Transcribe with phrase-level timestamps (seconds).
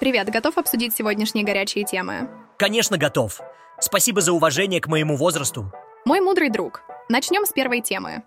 [0.00, 2.26] Привет, готов обсудить сегодняшние горячие темы?
[2.56, 3.38] Конечно, готов.
[3.78, 5.70] Спасибо за уважение к моему возрасту.
[6.06, 6.80] Мой мудрый друг.
[7.10, 8.22] Начнем с первой темы.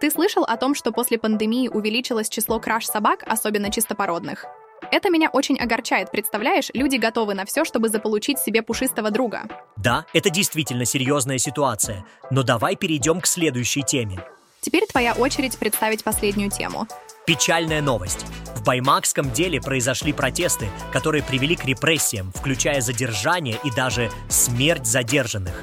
[0.00, 4.44] Ты слышал о том, что после пандемии увеличилось число краш-собак, особенно чистопородных?
[4.90, 6.68] Это меня очень огорчает, представляешь?
[6.74, 9.44] Люди готовы на все, чтобы заполучить себе пушистого друга.
[9.78, 14.22] Да, это действительно серьезная ситуация, но давай перейдем к следующей теме.
[14.60, 16.86] Теперь твоя очередь представить последнюю тему.
[17.24, 18.26] Печальная новость.
[18.56, 25.54] В Баймакском деле произошли протесты, которые привели к репрессиям, включая задержание и даже смерть задержанных.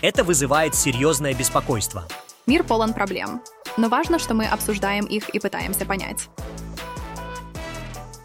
[0.00, 2.08] Это вызывает серьезное беспокойство.
[2.46, 3.42] Мир полон проблем,
[3.76, 6.30] но важно, что мы обсуждаем их и пытаемся понять.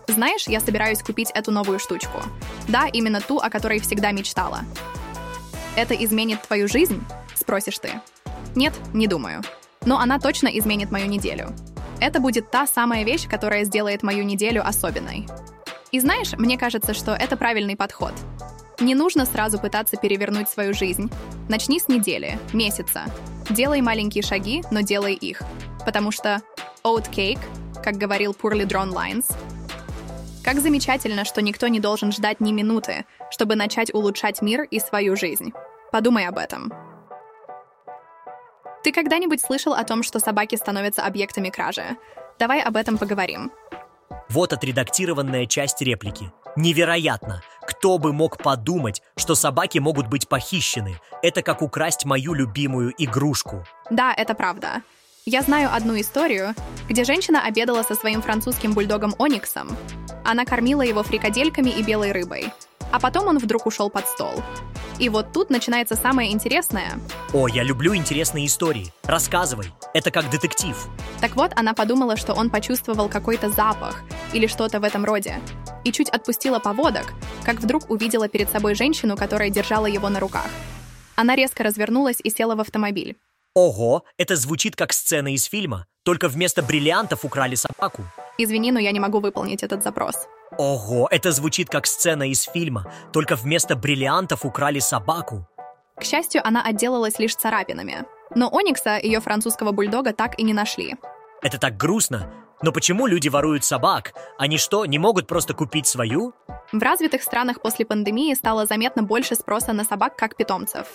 [0.08, 2.20] Знаешь, я собираюсь купить эту новую штучку.
[2.70, 4.62] Да, именно ту, о которой всегда мечтала.
[5.76, 7.04] Это изменит твою жизнь?
[7.36, 8.02] Спросишь ты.
[8.56, 9.44] Нет, не думаю.
[9.86, 11.54] Но она точно изменит мою неделю.
[12.00, 15.28] Это будет та самая вещь, которая сделает мою неделю особенной.
[15.92, 18.14] И знаешь, мне кажется, что это правильный подход.
[18.80, 21.10] Не нужно сразу пытаться перевернуть свою жизнь.
[21.50, 23.06] Начни с недели, месяца.
[23.50, 25.42] Делай маленькие шаги, но делай их.
[25.86, 26.42] Потому что
[26.84, 27.40] oat cake,
[27.84, 29.32] как говорил Poorly Drawn Lines,
[30.44, 35.16] как замечательно, что никто не должен ждать ни минуты, чтобы начать улучшать мир и свою
[35.16, 35.52] жизнь.
[35.92, 36.72] Подумай об этом.
[38.88, 41.98] Ты когда-нибудь слышал о том, что собаки становятся объектами кражи?
[42.40, 43.52] Давай об этом поговорим.
[44.30, 46.32] Вот отредактированная часть реплики.
[46.56, 47.44] Невероятно!
[47.64, 51.02] Кто бы мог подумать, что собаки могут быть похищены?
[51.22, 53.66] Это как украсть мою любимую игрушку.
[53.90, 54.82] Да, это правда.
[55.26, 56.56] Я знаю одну историю,
[56.88, 59.68] где женщина обедала со своим французским бульдогом Ониксом.
[60.24, 62.54] Она кормила его фрикадельками и белой рыбой.
[62.92, 64.44] А потом он вдруг ушел под стол.
[65.00, 67.00] И вот тут начинается самое интересное.
[67.34, 68.92] О, я люблю интересные истории.
[69.04, 69.72] Рассказывай.
[69.94, 70.76] Это как детектив.
[71.22, 74.02] Так вот, она подумала, что он почувствовал какой-то запах
[74.34, 75.40] или что-то в этом роде.
[75.84, 80.50] И чуть отпустила поводок, как вдруг увидела перед собой женщину, которая держала его на руках.
[81.16, 83.16] Она резко развернулась и села в автомобиль.
[83.54, 85.88] Ого, это звучит как сцена из фильма.
[86.04, 88.04] Только вместо бриллиантов украли собаку.
[88.38, 90.16] Извини, но я не могу выполнить этот запрос.
[90.58, 92.92] Ого, это звучит как сцена из фильма.
[93.12, 95.48] Только вместо бриллиантов украли собаку.
[96.00, 98.06] К счастью, она отделалась лишь царапинами.
[98.36, 100.96] Но Оникса, ее французского бульдога, так и не нашли.
[101.42, 102.32] Это так грустно.
[102.62, 104.14] Но почему люди воруют собак?
[104.38, 106.34] Они что, не могут просто купить свою?
[106.72, 110.88] В развитых странах после пандемии стало заметно больше спроса на собак как питомцев.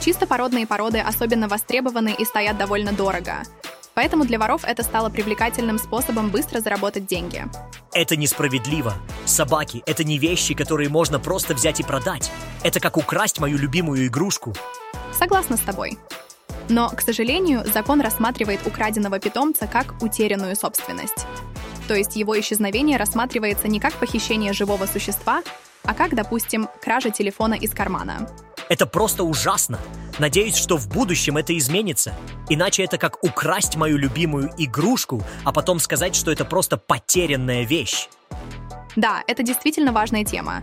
[0.00, 3.42] Чистопородные породы особенно востребованы и стоят довольно дорого.
[3.96, 7.46] Поэтому для воров это стало привлекательным способом быстро заработать деньги.
[7.94, 8.92] Это несправедливо.
[9.24, 12.30] Собаки— это не вещи, которые можно просто взять и продать.
[12.62, 14.52] Это как украсть мою любимую игрушку.
[15.18, 15.98] Согласна с тобой.
[16.68, 21.26] Но, к сожалению, закон рассматривает украденного питомца как утерянную собственность.
[21.88, 25.42] То есть его исчезновение рассматривается не как похищение живого существа,
[25.84, 28.28] а как, допустим, кража телефона из кармана.
[28.68, 29.78] Это просто ужасно.
[30.18, 32.14] Надеюсь, что в будущем это изменится.
[32.48, 38.08] Иначе это как украсть мою любимую игрушку, а потом сказать, что это просто потерянная вещь.
[38.96, 40.62] Да, это действительно важная тема.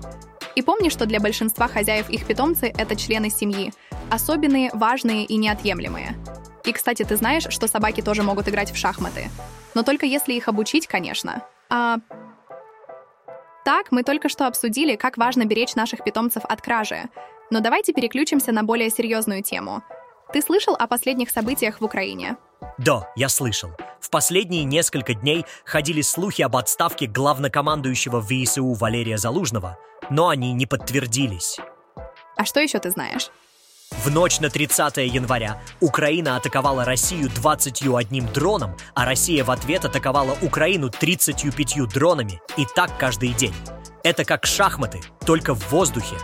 [0.55, 3.73] И помни, что для большинства хозяев их питомцы это члены семьи,
[4.09, 6.15] особенные, важные и неотъемлемые.
[6.65, 9.29] И, кстати, ты знаешь, что собаки тоже могут играть в шахматы.
[9.75, 11.43] Но только если их обучить, конечно.
[11.69, 11.97] А
[13.65, 17.03] так, мы только что обсудили, как важно беречь наших питомцев от кражи.
[17.49, 19.83] Но давайте переключимся на более серьезную тему.
[20.31, 22.37] Ты слышал о последних событиях в Украине?
[22.77, 23.71] Да, я слышал.
[23.99, 29.77] В последние несколько дней ходили слухи об отставке главнокомандующего ВСУ Валерия Залужного,
[30.09, 31.59] но они не подтвердились.
[32.35, 33.29] А что еще ты знаешь?
[33.91, 40.35] В ночь на 30 января Украина атаковала Россию 21 дроном, а Россия в ответ атаковала
[40.41, 42.41] Украину 35 дронами.
[42.57, 43.53] И так каждый день.
[44.03, 46.17] Это как шахматы, только в воздухе.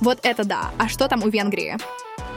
[0.00, 0.70] Вот это да.
[0.78, 1.76] А что там у Венгрии?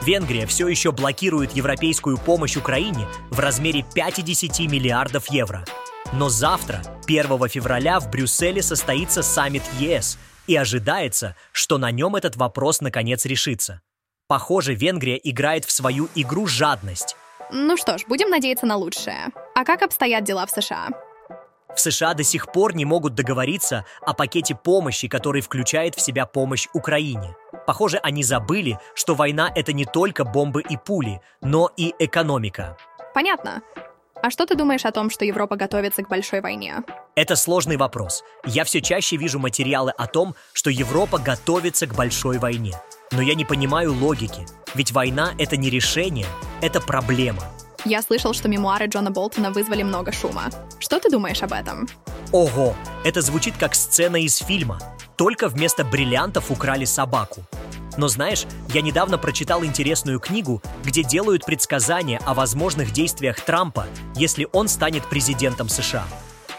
[0.02, 5.64] Венгрия все еще блокирует европейскую помощь Украине в размере 50 миллиардов евро.
[6.12, 12.36] Но завтра, 1 февраля, в Брюсселе состоится саммит ЕС, и ожидается, что на нем этот
[12.36, 13.80] вопрос наконец решится.
[14.26, 17.16] Похоже, Венгрия играет в свою игру жадность.
[17.50, 19.28] Ну что ж, будем надеяться на лучшее.
[19.54, 20.88] А как обстоят дела в США?
[21.74, 26.24] В США до сих пор не могут договориться о пакете помощи, который включает в себя
[26.24, 27.34] помощь Украине.
[27.66, 32.76] Похоже, они забыли, что война— это не только бомбы и пули, но и экономика.
[33.14, 33.62] Понятно.
[34.22, 36.82] А что ты думаешь о том, что Европа готовится к большой войне?
[37.14, 38.24] Это сложный вопрос.
[38.46, 42.72] Я все чаще вижу материалы о том, что Европа готовится к большой войне.
[43.12, 46.26] Но я не понимаю логики, ведь война— это не решение,
[46.62, 47.42] это проблема.
[47.84, 50.44] Я слышал, что мемуары Джона Болтона вызвали много шума.
[50.78, 51.86] Что ты думаешь об этом?
[52.32, 52.74] Ого,
[53.04, 54.78] это звучит как сцена из фильма.
[55.16, 57.44] Только вместо бриллиантов украли собаку.
[57.96, 64.48] Но знаешь, я недавно прочитал интересную книгу, где делают предсказания о возможных действиях Трампа, если
[64.52, 66.04] он станет президентом США.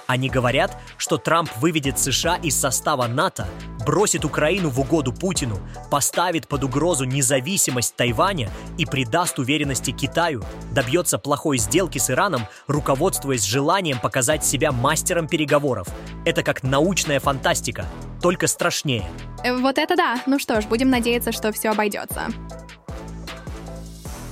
[0.08, 3.48] Они говорят, что Трамп выведет США из состава НАТО,
[3.86, 5.60] бросит Украину в угоду Путину,
[5.90, 13.44] поставит под угрозу независимость Тайваня и придаст уверенности Китаю, добьется плохой сделки с Ираном, руководствуясь
[13.44, 15.88] желанием показать себя мастером переговоров.
[16.24, 17.86] Это как научная фантастика,
[18.22, 19.06] только страшнее.
[19.44, 20.22] Э, Вот это да.
[20.28, 22.28] Ну что ж, будем надеяться, что все обойдется.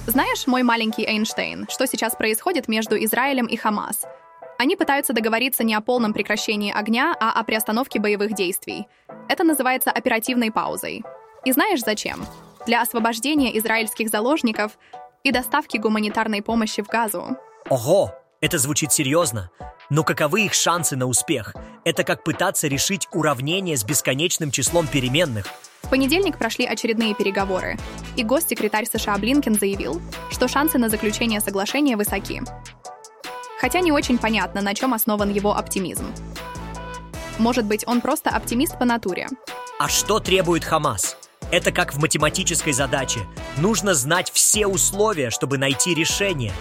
[0.05, 4.01] Знаешь, мой маленький Эйнштейн, что сейчас происходит между Израилем и Хамас?
[4.57, 8.87] Они пытаются договориться не о полном прекращении огня, а о приостановке боевых действий.
[9.27, 11.03] Это называется оперативной паузой.
[11.45, 12.25] И знаешь зачем?
[12.65, 14.77] Для освобождения израильских заложников
[15.23, 17.37] и доставки гуманитарной помощи в Газу.
[17.69, 19.49] Ого, это звучит серьезно.
[19.89, 21.55] Но каковы их шансы на успех?
[21.83, 25.45] Это как пытаться решить уравнение с бесконечным числом переменных.
[25.81, 27.77] В понедельник прошли очередные переговоры,
[28.15, 30.01] и госсекретарь США Блинкен заявил,
[30.31, 32.41] что шансы на заключение соглашения высоки.
[33.63, 36.03] Хотя не очень понятно, на чем основан его оптимизм.
[37.39, 39.29] Может быть, он просто оптимист по натуре.
[39.79, 41.15] А что требует Хамас?
[41.49, 43.21] Это как в математической задаче.
[43.55, 46.51] Нужно знать все условия, чтобы найти решение.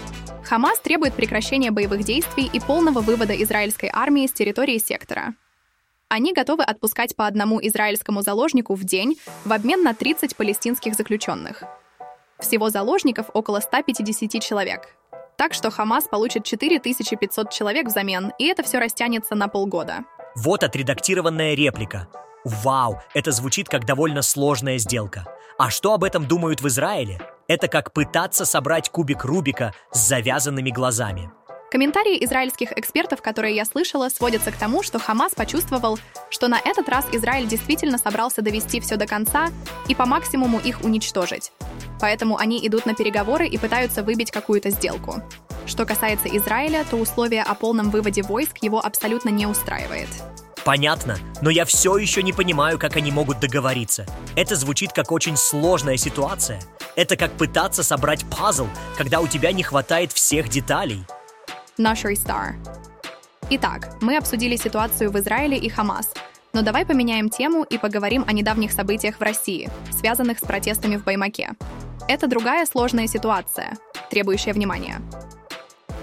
[0.45, 5.35] Хамас требует прекращения боевых действий и полного вывода израильской армии с территории сектора.
[6.09, 11.65] Они готовы отпускать по одному израильскому заложнику в день в обмен на 30 палестинских заключенных.
[12.39, 14.97] Всего заложников около 150 человек.
[15.37, 20.05] Так что Хамас получит 4500 человек взамен, и это все растянется на полгода.
[20.37, 22.09] Вот отредактированная реплика.
[22.45, 25.27] Вау, это звучит как довольно сложная сделка.
[25.59, 27.21] А что об этом думают в Израиле?
[27.47, 31.31] Это как пытаться собрать кубик Рубика с завязанными глазами.
[31.71, 36.89] Комментарии израильских экспертов, которые я слышала, сводятся к тому, что Хамас почувствовал, что на этот
[36.89, 39.49] раз Израиль действительно собрался довести все до конца
[39.89, 41.51] и по максимуму их уничтожить.
[42.03, 45.23] Поэтому они идут на переговоры и пытаются выбить какую-то сделку.
[45.67, 50.09] Что касается Израиля, то условие о полном выводе войск его абсолютно не устраивает.
[50.65, 54.05] Понятно, но я все еще не понимаю, как они могут договориться.
[54.35, 56.61] Это звучит как очень сложная ситуация.
[56.97, 58.67] Это как пытаться собрать пазл,
[58.99, 61.05] когда у тебя не хватает всех деталей.
[61.79, 62.55] Nursery Star.
[63.49, 66.13] Итак, мы обсудили ситуацию в Израиле и Хамас.
[66.53, 71.05] Но давай поменяем тему и поговорим о недавних событиях в России, связанных с протестами в
[71.05, 71.53] Баймаке.
[72.09, 73.79] Это другая сложная ситуация,
[74.11, 75.01] требующая внимания.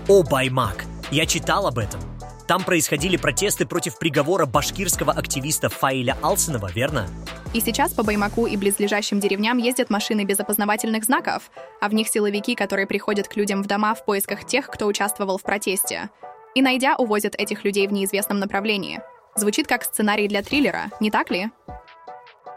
[0.08, 0.86] О, Баймак!
[1.12, 2.00] Я читал об этом.
[2.48, 7.08] Там происходили протесты против приговора башкирского активиста Фаиля Алсенова, верно?
[7.54, 12.08] И сейчас по Баймаку и близлежащим деревням ездят машины без опознавательных знаков, а в них
[12.08, 16.10] силовики, которые приходят к людям в дома в поисках тех, кто участвовал в протесте.
[16.56, 19.00] И найдя, увозят этих людей в неизвестном направлении.
[19.36, 21.50] Звучит как сценарий для триллера, не так ли?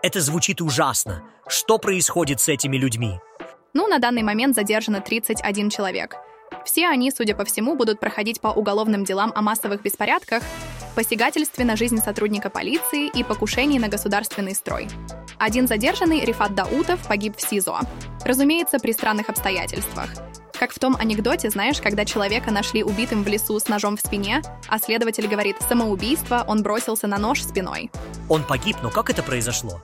[0.02, 1.22] Это звучит ужасно.
[1.46, 3.20] Что происходит с этими людьми?
[3.74, 6.16] Ну, на данный момент задержано 31 человек.
[6.64, 10.42] Все они, судя по всему, будут проходить по уголовным делам о массовых беспорядках,
[10.94, 14.88] посягательстве на жизнь сотрудника полиции и покушении на государственный строй.
[15.38, 17.80] Один задержанный, Рифат Даутов, погиб в СИЗО.
[18.24, 20.10] Разумеется, при странных обстоятельствах.
[20.62, 24.42] Как в том анекдоте, знаешь, когда человека нашли убитым в лесу с ножом в спине,
[24.68, 27.90] а следователь говорит «самоубийство, он бросился на нож спиной».
[28.28, 29.82] Он погиб, но как это произошло?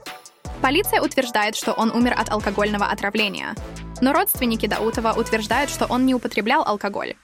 [0.61, 3.55] Полиция утверждает, что он умер от алкогольного отравления.
[3.99, 7.15] Но родственники Даутова утверждают, что он не употреблял алкоголь.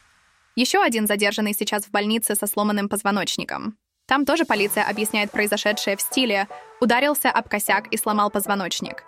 [0.57, 3.77] Еще один задержанный сейчас в больнице со сломанным позвоночником.
[4.05, 6.49] Там тоже полиция объясняет произошедшее в стиле
[6.81, 9.05] «ударился об косяк и сломал позвоночник».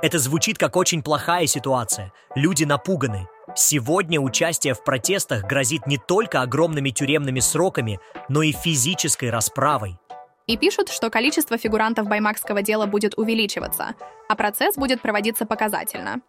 [0.00, 2.12] Это звучит как очень плохая ситуация.
[2.36, 3.26] Люди напуганы.
[3.56, 9.98] Сегодня участие в протестах грозит не только огромными тюремными сроками, но и физической расправой.
[10.46, 13.94] И пишут, что количество фигурантов баймакского дела будет увеличиваться,
[14.28, 16.20] а процесс будет проводиться показательно.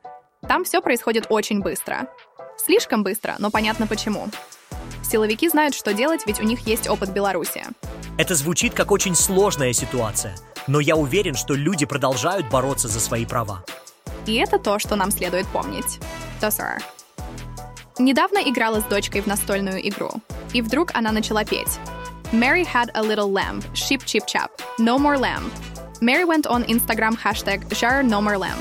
[0.47, 2.07] Там все происходит очень быстро.
[2.57, 4.27] Слишком быстро, но понятно почему.
[5.03, 7.63] Силовики знают, что делать, ведь у них есть опыт Беларуси.
[8.17, 10.35] Это звучит как очень сложная ситуация,
[10.67, 13.63] но я уверен, что люди продолжают бороться за свои права.
[14.25, 15.99] И это то, что нам следует помнить.
[16.39, 16.81] Да, сэр.
[17.99, 20.11] Недавно играла с дочкой в настольную игру,
[20.53, 21.79] и вдруг она начала петь.
[22.31, 25.51] Mary had a little lamb, sheep chip chap, no more lamb.
[25.99, 28.57] Mary went on Instagram hashtag share no more lamb.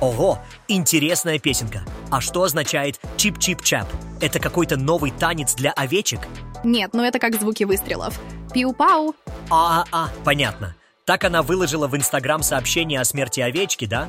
[0.00, 1.82] Ого, интересная песенка.
[2.10, 3.86] А что означает чип-чип-чап?
[4.20, 6.20] Это какой-то новый танец для овечек?
[6.62, 8.20] Нет, ну это как звуки выстрелов.
[8.54, 9.14] Пиу-пау.
[9.50, 10.74] А-а-а, понятно.
[11.04, 14.08] Так она выложила в Инстаграм сообщение о смерти овечки, да?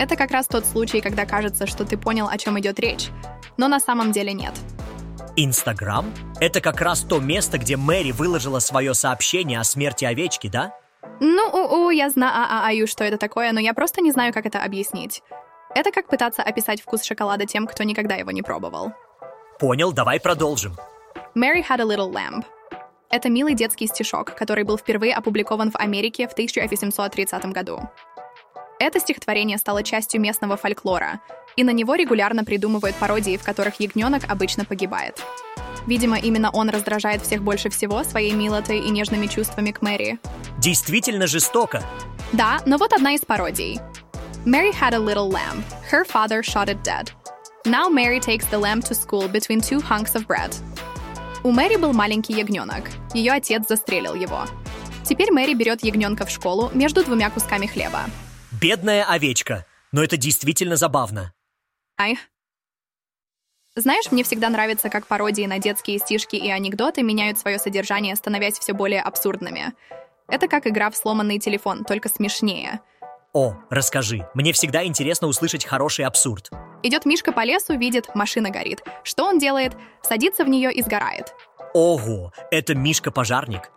[0.00, 3.08] Это как раз тот случай, когда кажется, что ты понял, о чем идет речь.
[3.58, 4.54] Но на самом деле нет.
[5.36, 6.06] Инстаграм?
[6.40, 10.74] Это как раз то место, где Мэри выложила свое сообщение о смерти овечки, да?
[11.20, 14.10] Ну, у, у я знаю, а, а, аю, что это такое, но я просто не
[14.10, 15.22] знаю, как это объяснить.
[15.74, 18.92] Это как пытаться описать вкус шоколада тем, кто никогда его не пробовал.
[19.58, 20.78] Понял, давай продолжим.
[21.36, 22.42] Mary had a little lamb.
[23.10, 27.80] Это милый детский стишок, который был впервые опубликован в Америке в 1830 году.
[28.80, 31.20] Это стихотворение стало частью местного фольклора,
[31.54, 35.22] и на него регулярно придумывают пародии, в которых ягненок обычно погибает.
[35.86, 40.18] Видимо, именно он раздражает всех больше всего своей милотой и нежными чувствами к Мэри.
[40.58, 41.82] Действительно жестоко.
[42.32, 43.78] Да, но вот одна из пародий.
[44.46, 45.62] Mary had a little lamb.
[45.90, 47.10] Her father shot it dead.
[47.66, 50.54] Now Mary takes the lamb to school between two hunks of bread.
[51.44, 52.84] У Мэри был маленький ягненок.
[53.12, 54.46] Ее отец застрелил его.
[55.04, 58.04] Теперь Мэри берет ягненка в школу между двумя кусками хлеба.
[58.60, 59.64] Бедная овечка.
[59.90, 61.32] Но это действительно забавно.
[61.98, 62.18] Ай.
[63.74, 68.58] Знаешь, мне всегда нравится, как пародии на детские стишки и анекдоты меняют свое содержание, становясь
[68.58, 69.72] все более абсурдными.
[70.28, 72.80] Это как игра в сломанный телефон, только смешнее.
[73.32, 74.28] О, расскажи.
[74.34, 76.50] Мне всегда интересно услышать хороший абсурд.
[76.82, 78.82] Идет Мишка по лесу, видит, машина горит.
[79.04, 79.72] Что он делает?
[80.02, 81.32] Садится в нее и сгорает.
[81.72, 83.70] Ого, это Мишка-пожарник.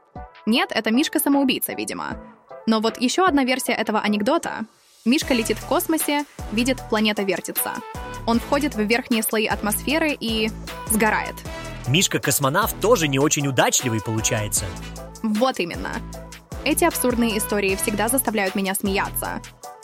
[0.46, 2.33] Нет, это Мишка-самоубийца, видимо.
[2.65, 4.65] Но вот еще одна версия этого анекдота.
[5.05, 7.74] Мишка летит в космосе, видит, планета вертится.
[8.25, 10.50] Он входит в верхние слои атмосферы и
[10.89, 11.36] сгорает.
[11.88, 14.65] Мишка-космонавт тоже не очень удачливый получается.
[15.22, 15.91] Вот именно.
[16.63, 19.41] Эти абсурдные истории всегда заставляют меня смеяться.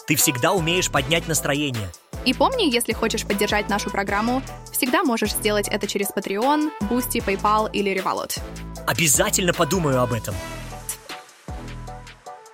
[0.07, 1.89] Ты всегда умеешь поднять настроение.
[2.25, 7.69] И помни, если хочешь поддержать нашу программу, всегда можешь сделать это через Patreon, Boosty, PayPal
[7.71, 8.39] или Revolut.
[8.87, 10.33] Обязательно подумаю об этом.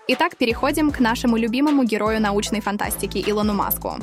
[0.08, 3.96] Итак, переходим к нашему любимому герою научной фантастики Илону Маску.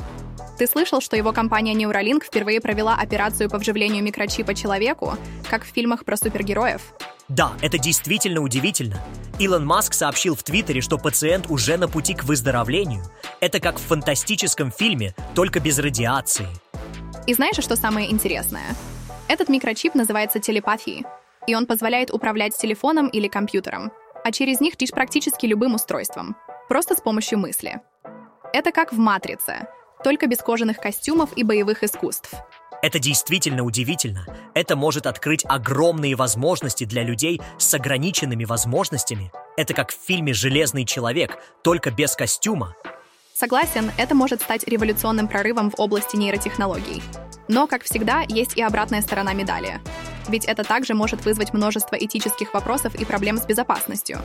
[0.57, 5.13] Ты слышал, что его компания Neuralink впервые провела операцию по вживлению микрочипа человеку,
[5.49, 6.81] как в фильмах про супергероев?
[7.29, 8.99] Да, это действительно удивительно.
[9.39, 13.05] Илон Маск сообщил в Твиттере, что пациент уже на пути к выздоровлению.
[13.39, 16.47] Это как в фантастическом фильме, только без радиации.
[17.27, 18.75] И знаешь, что самое интересное?
[19.29, 21.05] Этот микрочип называется телепатией,
[21.47, 26.35] и он позволяет управлять телефоном или компьютером, а через них лишь практически любым устройством,
[26.69, 27.81] просто с помощью мысли.
[28.53, 29.67] Это как в «Матрице»,
[30.03, 32.33] только без кожаных костюмов и боевых искусств.
[32.81, 34.25] Это действительно удивительно.
[34.53, 39.31] Это может открыть огромные возможности для людей с ограниченными возможностями.
[39.55, 42.75] Это как в фильме «Железный человек», только без костюма.
[43.33, 47.01] Согласен, это может стать революционным прорывом в области нейротехнологий.
[47.47, 49.79] Но, как всегда, есть и обратная сторона медали.
[50.27, 54.19] Ведь это также может вызвать множество этических вопросов и проблем с безопасностью.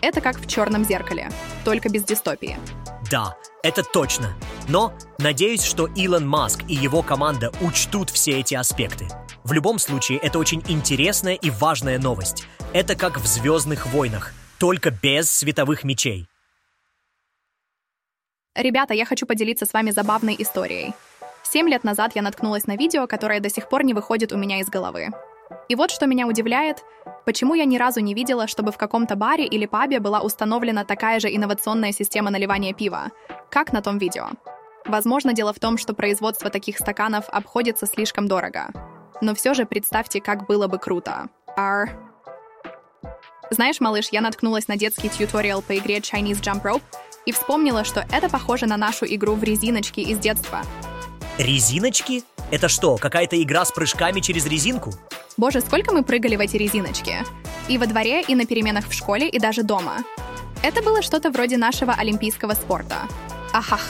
[0.00, 1.30] Это как в черном зеркале,
[1.64, 2.58] только без дистопии.
[3.10, 4.34] Да, это точно.
[4.68, 9.08] Но надеюсь, что Илон Маск и его команда учтут все эти аспекты.
[9.44, 12.46] В любом случае, это очень интересная и важная новость.
[12.72, 16.26] Это как в «Звездных войнах», только без световых мечей.
[18.54, 20.94] Ребята, я хочу поделиться с вами забавной историей.
[21.42, 24.60] Семь лет назад я наткнулась на видео, которое до сих пор не выходит у меня
[24.60, 25.10] из головы.
[25.68, 26.84] И вот что меня удивляет,
[27.24, 31.20] почему я ни разу не видела, чтобы в каком-то баре или пабе была установлена такая
[31.20, 33.10] же инновационная система наливания пива,
[33.50, 34.28] как на том видео.
[34.86, 38.68] Возможно, дело в том, что производство таких стаканов обходится слишком дорого.
[39.20, 41.28] Но все же представьте, как было бы круто.
[41.56, 41.90] R.
[43.50, 46.82] Знаешь, малыш, я наткнулась на детский тьюториал по игре Chinese Jump Rope
[47.24, 50.62] и вспомнила, что это похоже на нашу игру в резиночки из детства.
[51.38, 52.22] Резиночки?
[52.50, 54.92] Это что, какая-то игра с прыжками через резинку?
[55.36, 57.16] Боже, сколько мы прыгали в эти резиночки.
[57.68, 60.04] И во дворе, и на переменах в школе, и даже дома.
[60.62, 63.08] Это было что-то вроде нашего олимпийского спорта.
[63.52, 63.80] Ахах.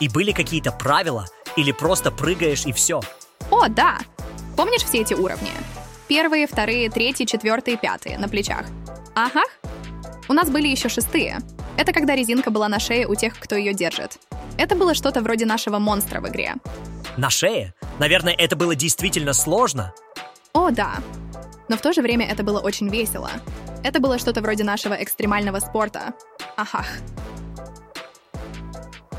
[0.00, 1.26] И были какие-то правила?
[1.56, 3.00] Или просто прыгаешь и все?
[3.50, 3.98] О, да!
[4.56, 5.50] Помнишь все эти уровни?
[6.06, 8.66] Первые, вторые, третьи, четвертые, пятые на плечах.
[9.14, 9.42] Ага.
[10.28, 11.38] У нас были еще шестые.
[11.76, 14.18] Это когда резинка была на шее у тех, кто ее держит.
[14.56, 16.54] Это было что-то вроде нашего монстра в игре.
[17.16, 17.74] На шее?
[17.98, 19.92] Наверное, это было действительно сложно.
[20.58, 20.96] О, да.
[21.68, 23.30] Но в то же время это было очень весело.
[23.84, 26.14] Это было что-то вроде нашего экстремального спорта.
[26.56, 26.86] Ахах.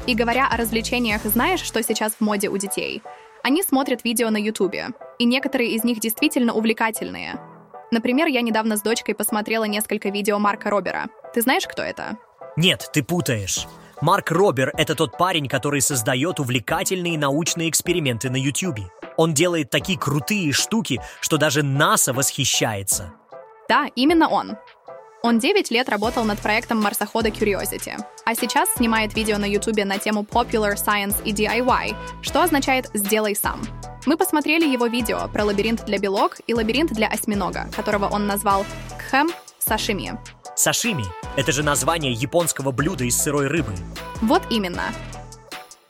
[0.05, 3.01] И говоря о развлечениях, знаешь, что сейчас в моде у детей?
[3.41, 7.39] Они смотрят видео на Ютубе, и некоторые из них действительно увлекательные.
[7.89, 11.08] Например, я недавно с дочкой посмотрела несколько видео Марка Робера.
[11.34, 12.17] Ты знаешь, кто это?
[12.58, 13.65] Нет, ты путаешь.
[14.01, 18.91] Марк Робер— это тот парень, который создает увлекательные научные эксперименты на Ютубе.
[19.19, 23.11] Он делает такие крутые штуки, что даже НАСА восхищается.
[23.67, 24.55] Да, именно он.
[25.23, 29.99] Он 9 лет работал над проектом марсохода Curiosity, а сейчас снимает видео на YouTube на
[29.99, 33.61] тему Popular Science и DIY, что означает «сделай сам».
[34.05, 38.65] Мы посмотрели его видео про лабиринт для белок и лабиринт для осьминога, которого он назвал
[38.99, 40.17] «Кхэм Сашими».
[40.55, 41.03] Сашими–
[41.35, 43.73] это же название японского блюда из сырой рыбы.
[44.21, 44.83] Вот именно.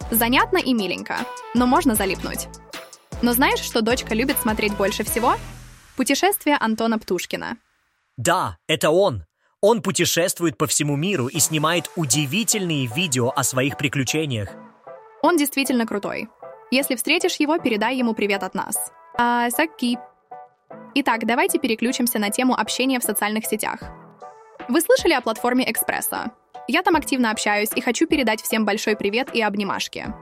[0.09, 1.17] Занятно и миленько,
[1.53, 2.47] но можно залипнуть.
[3.21, 5.35] Но знаешь, что дочка любит смотреть больше всего?
[5.97, 7.57] Путешествие Антона Птушкина.
[8.17, 9.25] Да, это он.
[9.61, 14.49] Он путешествует по всему миру и снимает удивительные видео о своих приключениях.
[15.21, 16.29] Он действительно крутой.
[16.71, 18.91] Если встретишь его, передай ему привет от нас.
[19.17, 19.97] А, Саки.
[20.95, 23.81] Итак, давайте переключимся на тему общения в социальных сетях.
[24.69, 26.31] Вы слышали о платформе Экспресса?
[26.67, 30.13] Я там активно общаюсь и хочу передать всем большой привет и обнимашки.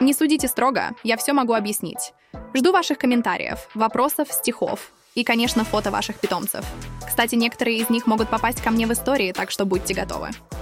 [0.00, 2.12] Не судите строго, я все могу объяснить.
[2.54, 6.64] Жду ваших комментариев, вопросов, стихов и, конечно, фото ваших питомцев.
[7.06, 10.30] Кстати, некоторые из них могут попасть ко мне в истории, так что будьте готовы.